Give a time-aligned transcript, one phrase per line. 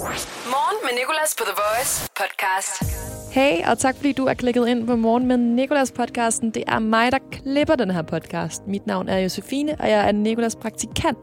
[0.00, 2.82] Morgen med Nicolas på The Voice podcast.
[3.32, 6.50] Hey, og tak fordi du er klikket ind på Morgen med Nicolas podcasten.
[6.50, 8.66] Det er mig, der klipper den her podcast.
[8.66, 11.18] Mit navn er Josefine, og jeg er Nicolas praktikant.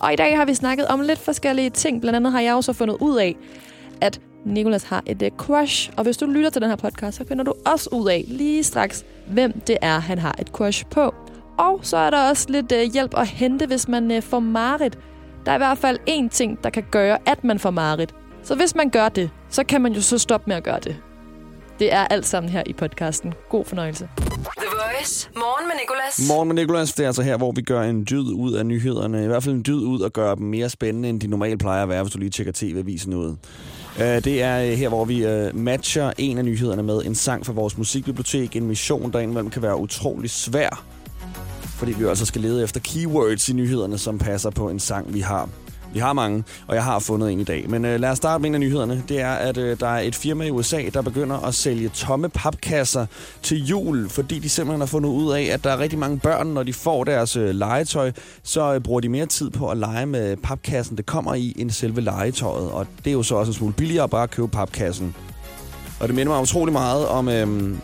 [0.00, 2.00] Og i dag har vi snakket om lidt forskellige ting.
[2.00, 3.36] Blandt andet har jeg også fundet ud af,
[4.00, 5.90] at Nicolas har et uh, crush.
[5.96, 8.64] Og hvis du lytter til den her podcast, så finder du også ud af lige
[8.64, 11.14] straks, hvem det er, han har et crush på.
[11.58, 14.98] Og så er der også lidt uh, hjælp at hente, hvis man uh, får marit.
[15.48, 18.14] Der er i hvert fald én ting, der kan gøre, at man får marit.
[18.42, 20.96] Så hvis man gør det, så kan man jo så stoppe med at gøre det.
[21.78, 23.34] Det er alt sammen her i podcasten.
[23.48, 24.08] God fornøjelse.
[24.16, 25.30] The Voice.
[25.36, 26.28] Morgen med Nicolas.
[26.28, 29.24] Morgen med Nicolas, det er altså her, hvor vi gør en dyd ud af nyhederne.
[29.24, 31.82] I hvert fald en dyd ud og gøre dem mere spændende, end de normalt plejer
[31.82, 33.36] at være, hvis du lige tjekker TV-avisen ud.
[33.96, 37.46] Uh, det er uh, her, hvor vi uh, matcher en af nyhederne med en sang
[37.46, 38.56] fra vores musikbibliotek.
[38.56, 40.84] En mission, der indimellem kan være utrolig svær.
[41.78, 45.20] Fordi vi altså skal lede efter keywords i nyhederne, som passer på en sang, vi
[45.20, 45.48] har.
[45.92, 47.70] Vi har mange, og jeg har fundet en i dag.
[47.70, 49.02] Men øh, lad os starte med en af nyhederne.
[49.08, 52.28] Det er, at øh, der er et firma i USA, der begynder at sælge tomme
[52.28, 53.06] papkasser
[53.42, 56.46] til jul, fordi de simpelthen har fundet ud af, at der er rigtig mange børn,
[56.46, 60.06] når de får deres øh, legetøj, så øh, bruger de mere tid på at lege
[60.06, 62.70] med papkassen, det kommer i, end selve legetøjet.
[62.70, 65.14] Og det er jo så også en smule billigere bare at købe papkassen.
[66.00, 67.28] Og det minder mig utrolig meget om...
[67.28, 67.76] Øh,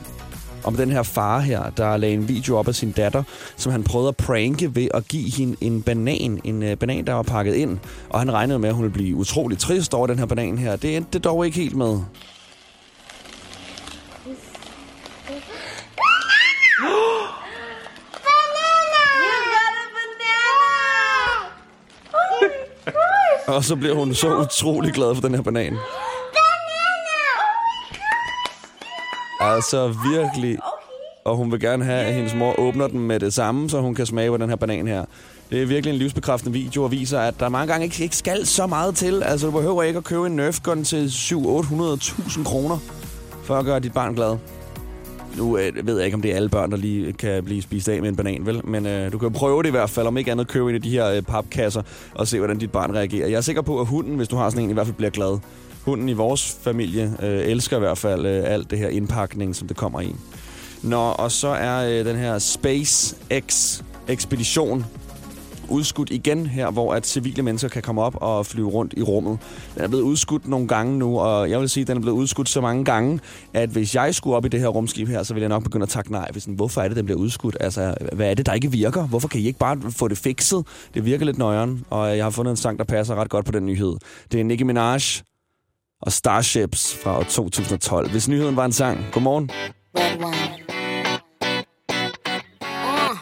[0.64, 3.22] om den her far her, der lagde en video op af sin datter,
[3.56, 7.12] som han prøvede at pranke ved at give hende en banan, en uh, banan, der
[7.12, 7.78] var pakket ind.
[8.10, 10.76] Og han regnede med, at hun ville blive utrolig trist over den her banan her.
[10.76, 11.98] Det endte det dog ikke helt med.
[23.46, 25.76] Og så bliver hun så utrolig glad for den her banan.
[29.40, 30.58] Altså virkelig.
[31.24, 33.94] Og hun vil gerne have, at hendes mor åbner den med det samme, så hun
[33.94, 35.04] kan smage på den her banan her.
[35.50, 38.46] Det er virkelig en livsbekræftende video og viser, at der mange gange ikke, ikke skal
[38.46, 39.22] så meget til.
[39.22, 42.78] Altså, du behøver ikke at købe en Nerf gun til 700-800.000 kroner
[43.44, 44.36] for at gøre dit barn glad.
[45.36, 47.88] Nu øh, ved jeg ikke, om det er alle børn, der lige kan blive spist
[47.88, 48.60] af med en banan, vel?
[48.66, 50.82] Men øh, du kan prøve det i hvert fald, om ikke andet købe en af
[50.82, 51.82] de her øh, papkasser
[52.14, 53.28] og se, hvordan dit barn reagerer.
[53.28, 55.10] Jeg er sikker på, at hunden, hvis du har sådan en, i hvert fald bliver
[55.10, 55.38] glad.
[55.84, 59.68] Hunden i vores familie øh, elsker i hvert fald øh, alt det her indpakning, som
[59.68, 60.14] det kommer i.
[60.82, 64.84] Nå, og så er øh, den her SpaceX-ekspedition
[65.68, 69.38] udskudt igen her, hvor at civile mennesker kan komme op og flyve rundt i rummet.
[69.74, 72.16] Den er blevet udskudt nogle gange nu, og jeg vil sige, at den er blevet
[72.16, 73.20] udskudt så mange gange,
[73.52, 75.82] at hvis jeg skulle op i det her rumskib her, så ville jeg nok begynde
[75.82, 76.28] at takke nej.
[76.32, 77.56] Hvis, hvorfor er det, den bliver udskudt?
[77.60, 79.06] Altså, hvad er det, der ikke virker?
[79.06, 80.66] Hvorfor kan I ikke bare få det fikset?
[80.94, 83.52] Det virker lidt nøjeren, og jeg har fundet en sang, der passer ret godt på
[83.52, 83.96] den nyhed.
[84.32, 84.98] Det er Nicki Minaj
[86.06, 88.10] og Starships fra år 2012.
[88.10, 89.06] Hvis nyheden var en sang.
[89.12, 89.50] Godmorgen.
[92.84, 93.14] Uh,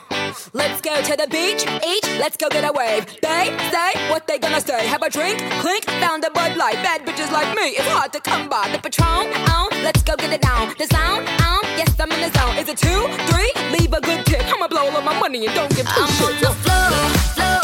[0.61, 1.63] let's go to the beach,
[1.93, 3.05] each, let's go get a wave.
[3.29, 3.45] They
[3.75, 4.81] say what they gonna say.
[4.95, 6.79] Have a drink, clink, found a Bud Light.
[6.89, 8.65] Bad bitches like me, it's hard to come by.
[8.73, 9.25] The Patron,
[9.57, 10.65] on, let's go get it down.
[10.81, 12.55] The sound, on, yes, I'm in the zone.
[12.63, 13.51] Is it two, three?
[13.77, 14.43] Leave a good tip.
[14.53, 16.91] I'ma blow all of my money and don't give two I'm on the floor,
[17.35, 17.62] floor.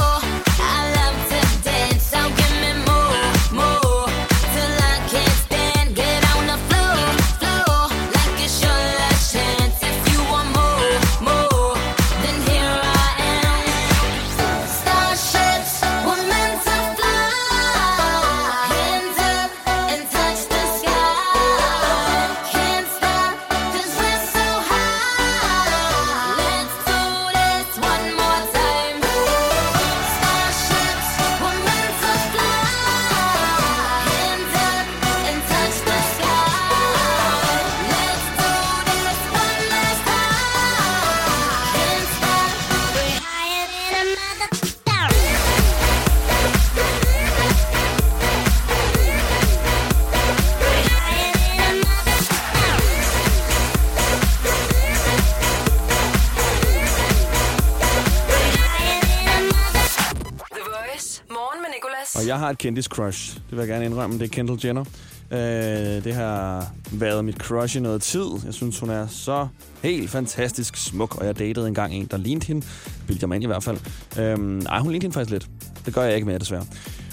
[62.39, 63.35] Jeg har et kendis crush.
[63.35, 64.19] Det vil jeg gerne indrømme.
[64.19, 64.85] Det er Kendall Jenner.
[65.31, 68.27] Øh, det har været mit crush i noget tid.
[68.45, 69.49] Jeg synes, hun er så
[69.83, 72.67] helt fantastisk smuk, og jeg datede engang en, der lignede hende.
[73.07, 73.79] Bildte jeg mig ind i hvert fald.
[74.19, 75.49] Øh, ej, hun lignede hende faktisk lidt.
[75.87, 76.67] Det gør jeg ikke mere, desværre.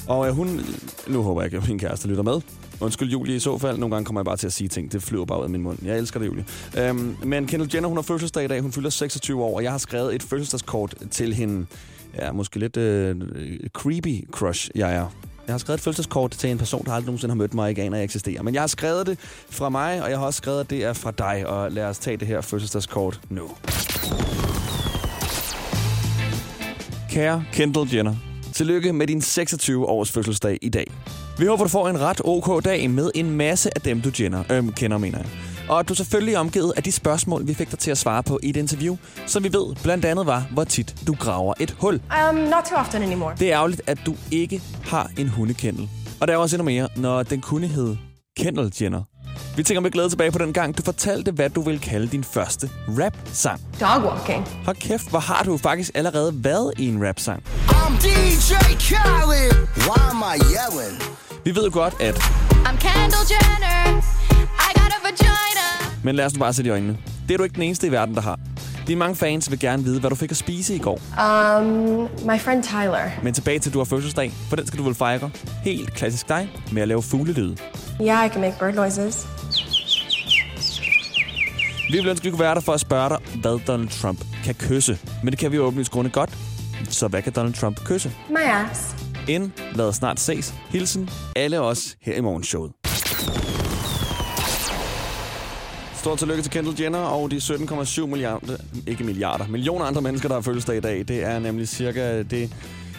[0.08, 0.62] Og øh, hun...
[1.08, 2.42] Nu håber jeg ikke, at min kæreste lytter med.
[2.80, 3.78] Undskyld, Julie, i så fald.
[3.78, 4.92] Nogle gange kommer jeg bare til at sige ting.
[4.92, 5.78] Det flyver bare ud af min mund.
[5.86, 6.46] Jeg elsker det, Julie.
[6.78, 8.62] Øhm, men Kendall Jenner, hun har fødselsdag i dag.
[8.62, 11.66] Hun fylder 26 år, og jeg har skrevet et fødselsdagskort til hende.
[12.20, 13.16] Ja, måske lidt øh,
[13.74, 15.08] creepy crush, jeg er.
[15.48, 17.70] Jeg har skrevet et fødselskort til en person, der aldrig nogensinde har mødt mig og
[17.70, 18.42] ikke aner, at jeg eksisterer.
[18.42, 19.20] Men jeg har skrevet det
[19.50, 21.48] fra mig, og jeg har også skrevet, at det er fra dig.
[21.48, 23.50] Og lad os tage det her fødselsdagskort nu.
[27.10, 28.16] Kære Kendall Jenner,
[28.54, 30.92] tillykke med din 26 års fødselsdag i dag.
[31.40, 34.44] Vi håber, du får en ret ok dag med en masse af dem, du Jenner,
[34.52, 35.28] øhm, kender mener jeg.
[35.70, 38.24] Og at du selvfølgelig er omgivet af de spørgsmål, vi fik dig til at svare
[38.24, 41.76] på i et interview, som vi ved blandt andet var, hvor tit du graver et
[41.80, 41.94] hul.
[42.30, 43.36] Um, not too often anymore.
[43.40, 45.90] Det er ærgerligt, at du ikke har en hundekendel.
[46.22, 47.98] Og der er også endnu mere, når den kunne hedde
[48.38, 49.02] Kendall Jenner.
[49.56, 52.24] Vi tænker med glæde tilbage på den gang, du fortalte, hvad du vil kalde din
[52.24, 53.62] første rap-sang.
[53.80, 54.48] Dog walking.
[54.66, 57.44] Hold kæft, hvor har du faktisk allerede været i en rap-sang.
[57.70, 59.68] I'm DJ Khaled.
[59.78, 61.02] Why am I yelling?
[61.46, 62.16] Vi ved jo godt, at...
[62.16, 64.15] I'm Kendall Jenner.
[66.06, 66.98] Men lad os nu bare sætte i øjnene.
[67.28, 68.40] Det er du ikke den eneste i verden, der har.
[68.88, 70.94] Dine mange fans vil gerne vide, hvad du fik at spise i går.
[70.94, 71.66] Um,
[72.26, 73.10] my friend Tyler.
[73.24, 75.30] Men tilbage til, at du har fødselsdag, for den skal du vel fejre.
[75.64, 77.58] Helt klassisk dig, med at lave fuglelyde.
[78.02, 79.28] Yeah, I can make bird noises.
[81.92, 84.20] Vi vil ønske, at vi kunne være der for at spørge dig, hvad Donald Trump
[84.44, 84.98] kan kysse.
[85.24, 86.38] Men det kan vi jo åbenlyst grunde godt.
[86.90, 88.12] Så hvad kan Donald Trump kysse?
[88.30, 88.96] My ass.
[89.28, 90.54] Ind, lad os snart ses.
[90.70, 92.72] Hilsen alle os her i morgenshowet.
[96.06, 98.58] Stort tillykke til Kendall Jenner og de 17,7 milliarder,
[98.88, 101.08] ikke milliarder, millioner andre mennesker, der har fødselsdag i dag.
[101.08, 102.54] Det er nemlig cirka det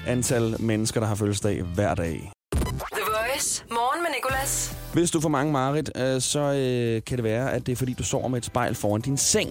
[0.06, 2.32] antal mennesker, der har fødselsdag hver dag.
[2.52, 2.60] The
[2.92, 3.64] Voice.
[3.70, 4.76] Morgen med Nicolas.
[4.92, 7.92] Hvis du får mange mareridt, øh, så øh, kan det være, at det er fordi,
[7.92, 9.50] du sover med et spejl foran din seng.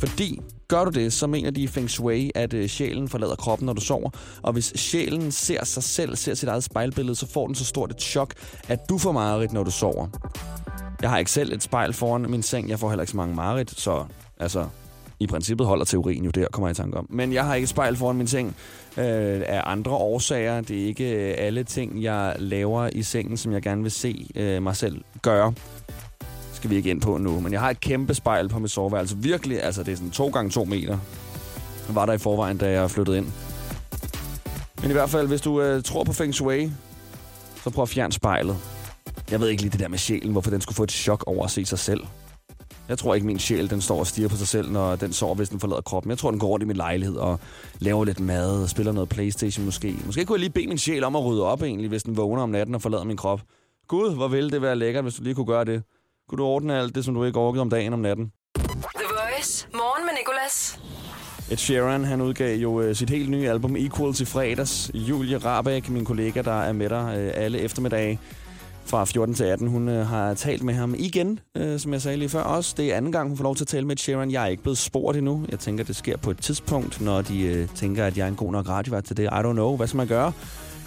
[0.00, 3.66] Fordi gør du det, så mener de i Feng Shui, at øh, sjælen forlader kroppen,
[3.66, 4.10] når du sover.
[4.42, 7.90] Og hvis sjælen ser sig selv, ser sit eget spejlbillede, så får den så stort
[7.90, 8.34] et chok,
[8.68, 10.08] at du får mareridt, når du sover.
[11.02, 12.68] Jeg har ikke selv et spejl foran min seng.
[12.68, 14.04] Jeg får heller ikke så mange mareridt, så
[14.40, 14.66] altså,
[15.20, 17.06] i princippet holder teorien jo der, kommer jeg i tanke om.
[17.10, 18.56] Men jeg har ikke et spejl foran min seng
[18.96, 20.60] øh, af andre årsager.
[20.60, 24.26] Det er ikke øh, alle ting, jeg laver i sengen, som jeg gerne vil se
[24.34, 25.54] øh, mig selv gøre.
[26.52, 27.40] Skal vi ikke ind på nu.
[27.40, 29.16] Men jeg har et kæmpe spejl på mit soveværelse.
[29.16, 30.98] Virkelig, altså det er sådan 2 gange 2 meter.
[31.88, 33.26] Var der i forvejen, da jeg flyttede ind.
[34.80, 36.70] Men i hvert fald, hvis du øh, tror på Feng Shui,
[37.64, 38.56] så prøv at fjerne spejlet.
[39.32, 41.44] Jeg ved ikke lige det der med sjælen, hvorfor den skulle få et chok over
[41.44, 42.00] at se sig selv.
[42.88, 45.34] Jeg tror ikke, min sjæl den står og stiger på sig selv, når den sover,
[45.34, 46.10] hvis den forlader kroppen.
[46.10, 47.40] Jeg tror, den går rundt i min lejlighed og
[47.78, 49.96] laver lidt mad og spiller noget Playstation måske.
[50.06, 52.42] Måske kunne jeg lige bede min sjæl om at rydde op egentlig, hvis den vågner
[52.42, 53.40] om natten og forlader min krop.
[53.88, 55.82] Gud, hvor ville det være lækkert, hvis du lige kunne gøre det.
[56.28, 58.32] Kunne du ordne alt det, som du ikke orkede om dagen om natten?
[58.54, 58.64] The
[59.08, 59.68] Voice.
[59.74, 60.80] Morgen med Nicolas.
[61.50, 64.90] Ed Sheeran, han udgav jo øh, sit helt nye album Equals i fredags.
[64.94, 68.20] Julie Rabeck, min kollega, der er med dig øh, alle eftermiddage
[68.84, 72.16] fra 14 til 18, hun øh, har talt med ham igen, øh, som jeg sagde
[72.16, 72.74] lige før også.
[72.76, 74.30] Det er anden gang, hun får lov til at tale med Sharon.
[74.30, 75.44] Jeg er ikke blevet spurgt endnu.
[75.50, 78.36] Jeg tænker, det sker på et tidspunkt, når de øh, tænker, at jeg er en
[78.36, 79.22] god nok radiovært til det.
[79.22, 79.76] I don't know.
[79.76, 80.32] Hvad skal man gøre?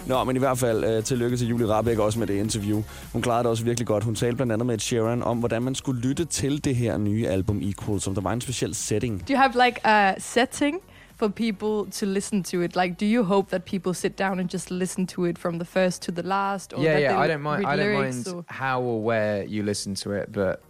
[0.06, 2.82] Nå, men i hvert fald øh, tillykke til Julie Rabeck også med det interview.
[3.12, 4.04] Hun klarede det også virkelig godt.
[4.04, 7.28] Hun talte blandt andet med Sharon om, hvordan man skulle lytte til det her nye
[7.28, 9.28] album Equal, som der var en speciel setting.
[9.28, 10.76] Do you have like a setting
[11.16, 12.76] for people to listen to it?
[12.76, 15.64] Like, do you hope that people sit down and just listen to it from the
[15.64, 16.72] first to the last?
[16.72, 17.18] Or yeah, yeah.
[17.18, 17.66] I don't mind.
[17.66, 20.62] I don't mind or- how or where you listen to it, but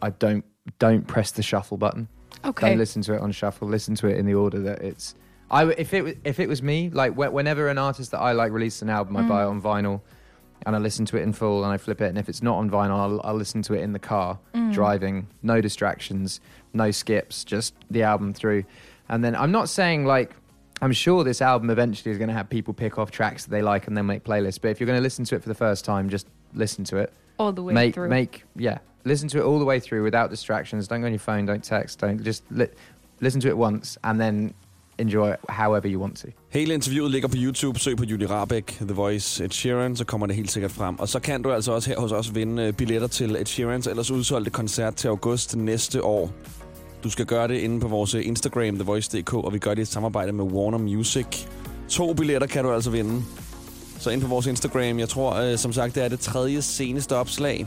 [0.00, 0.44] I don't
[0.78, 2.08] don't press the shuffle button.
[2.44, 2.68] Okay.
[2.70, 3.68] Don't listen to it on shuffle.
[3.68, 5.14] Listen to it in the order that it's.
[5.50, 8.52] I if it if it was me, like whe- whenever an artist that I like
[8.52, 9.50] releases an album, I buy it mm.
[9.50, 10.00] on vinyl,
[10.66, 12.08] and I listen to it in full, and I flip it.
[12.08, 14.72] And if it's not on vinyl, I'll, I'll listen to it in the car, mm.
[14.72, 16.40] driving, no distractions,
[16.74, 18.64] no skips, just the album through.
[19.08, 20.30] And then I'm not saying like.
[20.80, 23.62] I'm sure this album eventually is going to have people pick off tracks that they
[23.62, 24.60] like and then make playlists.
[24.62, 26.96] But if you're going to listen to it for the first time, just listen to
[26.98, 28.08] it all the way make through.
[28.08, 31.18] make yeah listen to it all the way through without distractions don't go on your
[31.18, 32.74] phone don't text don't just li-
[33.20, 34.52] listen to it once and then
[34.98, 37.78] enjoy it however you want to Hele interviewet ligger på YouTube.
[37.78, 40.98] Søg på Julie Rabeck, The Voice, Ed Sheeran, så kommer det helt sikkert frem.
[40.98, 43.86] Og så kan du altså også her hos os vinde øh, billetter til Ed Sheerans
[43.86, 46.32] ellers udsolgte koncert til august næste år.
[47.02, 49.88] Du skal gøre det inde på vores Instagram, TheVoice.dk, og vi gør det i et
[49.88, 51.26] samarbejde med Warner Music.
[51.88, 53.22] To billetter kan du altså vinde.
[53.98, 54.98] Så ind på vores Instagram.
[54.98, 57.66] Jeg tror, øh, som sagt, det er det tredje seneste opslag.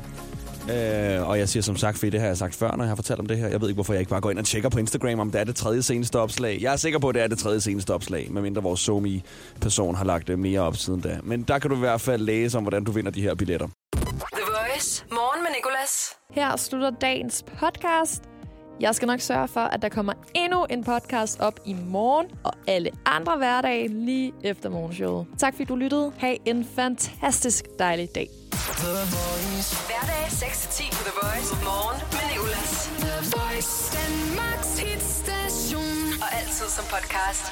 [0.71, 2.95] Øh, og jeg siger som sagt, for det har jeg sagt før, når jeg har
[2.95, 3.47] fortalt om det her.
[3.47, 5.41] Jeg ved ikke, hvorfor jeg ikke bare går ind og tjekker på Instagram, om det
[5.41, 6.57] er det tredje seneste opslag.
[6.61, 10.05] Jeg er sikker på, at det er det tredje seneste opslag, medmindre vores SoMe-person har
[10.05, 11.19] lagt øh, mere op siden da.
[11.23, 13.67] Men der kan du i hvert fald læse om, hvordan du vinder de her billetter.
[13.95, 15.05] The Voice.
[15.11, 16.09] Morgen med Nicolas.
[16.31, 18.30] Her slutter dagens podcast.
[18.79, 22.53] Jeg skal nok sørge for, at der kommer endnu en podcast op i morgen, og
[22.67, 25.27] alle andre hverdage lige efter morgenshowet.
[25.37, 26.11] Tak fordi du lyttede.
[26.17, 28.27] Ha' en fantastisk dejlig dag.
[29.87, 31.55] Hverdag 6-10 på The Voice.
[31.63, 32.89] Morgen med Nicolas.
[33.05, 33.97] The Voice.
[33.97, 36.21] Danmarks hitstation.
[36.23, 37.45] Og altid som podcast.